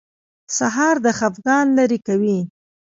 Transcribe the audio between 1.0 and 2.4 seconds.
د خفګان لرې کوي.